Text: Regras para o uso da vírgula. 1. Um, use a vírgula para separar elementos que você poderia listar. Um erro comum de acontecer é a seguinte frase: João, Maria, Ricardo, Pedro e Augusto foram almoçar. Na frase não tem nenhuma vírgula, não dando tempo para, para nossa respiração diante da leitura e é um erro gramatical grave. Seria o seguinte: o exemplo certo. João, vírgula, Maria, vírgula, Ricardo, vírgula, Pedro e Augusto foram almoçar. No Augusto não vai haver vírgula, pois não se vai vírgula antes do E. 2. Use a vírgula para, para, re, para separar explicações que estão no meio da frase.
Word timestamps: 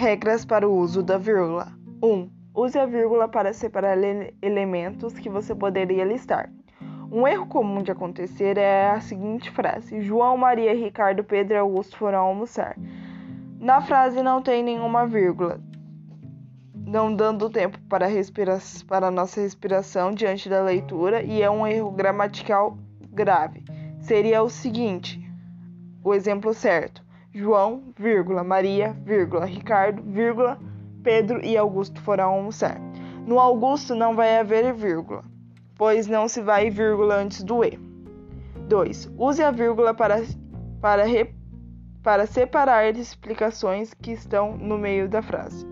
Regras 0.00 0.46
para 0.46 0.66
o 0.66 0.74
uso 0.78 1.02
da 1.02 1.18
vírgula. 1.18 1.74
1. 2.02 2.10
Um, 2.10 2.30
use 2.54 2.78
a 2.78 2.86
vírgula 2.86 3.28
para 3.28 3.52
separar 3.52 3.98
elementos 4.40 5.12
que 5.12 5.28
você 5.28 5.54
poderia 5.54 6.06
listar. 6.06 6.50
Um 7.12 7.28
erro 7.28 7.44
comum 7.44 7.82
de 7.82 7.92
acontecer 7.92 8.56
é 8.56 8.92
a 8.92 9.00
seguinte 9.02 9.50
frase: 9.50 10.00
João, 10.00 10.38
Maria, 10.38 10.74
Ricardo, 10.74 11.22
Pedro 11.22 11.52
e 11.52 11.58
Augusto 11.58 11.98
foram 11.98 12.20
almoçar. 12.20 12.78
Na 13.58 13.82
frase 13.82 14.22
não 14.22 14.40
tem 14.40 14.62
nenhuma 14.62 15.06
vírgula, 15.06 15.60
não 16.74 17.14
dando 17.14 17.50
tempo 17.50 17.78
para, 17.86 18.06
para 18.88 19.10
nossa 19.10 19.42
respiração 19.42 20.12
diante 20.12 20.48
da 20.48 20.62
leitura 20.62 21.22
e 21.22 21.42
é 21.42 21.50
um 21.50 21.66
erro 21.66 21.90
gramatical 21.90 22.78
grave. 23.12 23.62
Seria 24.00 24.42
o 24.42 24.48
seguinte: 24.48 25.20
o 26.02 26.14
exemplo 26.14 26.54
certo. 26.54 27.09
João, 27.32 27.92
vírgula, 27.96 28.42
Maria, 28.42 28.92
vírgula, 29.04 29.44
Ricardo, 29.44 30.02
vírgula, 30.02 30.58
Pedro 31.02 31.44
e 31.44 31.56
Augusto 31.56 32.00
foram 32.00 32.24
almoçar. 32.24 32.80
No 33.26 33.38
Augusto 33.38 33.94
não 33.94 34.16
vai 34.16 34.38
haver 34.38 34.72
vírgula, 34.74 35.22
pois 35.76 36.08
não 36.08 36.26
se 36.26 36.40
vai 36.40 36.70
vírgula 36.70 37.14
antes 37.16 37.44
do 37.44 37.64
E. 37.64 37.78
2. 38.68 39.12
Use 39.16 39.42
a 39.42 39.50
vírgula 39.50 39.94
para, 39.94 40.22
para, 40.80 41.04
re, 41.04 41.32
para 42.02 42.26
separar 42.26 42.96
explicações 42.96 43.94
que 43.94 44.10
estão 44.10 44.56
no 44.56 44.76
meio 44.76 45.08
da 45.08 45.22
frase. 45.22 45.66